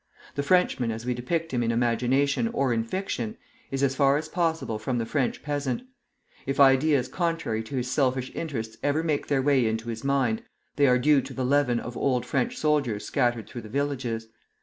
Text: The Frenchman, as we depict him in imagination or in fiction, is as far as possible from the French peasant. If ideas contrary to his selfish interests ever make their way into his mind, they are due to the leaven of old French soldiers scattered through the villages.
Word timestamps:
The 0.33 0.41
Frenchman, 0.41 0.89
as 0.89 1.05
we 1.05 1.13
depict 1.13 1.53
him 1.53 1.61
in 1.61 1.71
imagination 1.71 2.47
or 2.53 2.73
in 2.73 2.83
fiction, 2.83 3.37
is 3.69 3.83
as 3.83 3.93
far 3.95 4.17
as 4.17 4.27
possible 4.27 4.79
from 4.79 4.97
the 4.97 5.05
French 5.05 5.43
peasant. 5.43 5.83
If 6.47 6.59
ideas 6.59 7.07
contrary 7.07 7.61
to 7.61 7.75
his 7.75 7.91
selfish 7.91 8.31
interests 8.33 8.77
ever 8.81 9.03
make 9.03 9.27
their 9.27 9.43
way 9.43 9.67
into 9.67 9.89
his 9.89 10.03
mind, 10.03 10.41
they 10.75 10.87
are 10.87 10.97
due 10.97 11.21
to 11.21 11.35
the 11.35 11.45
leaven 11.45 11.79
of 11.79 11.95
old 11.95 12.25
French 12.25 12.57
soldiers 12.57 13.05
scattered 13.05 13.45
through 13.47 13.61
the 13.61 13.69
villages. 13.69 14.27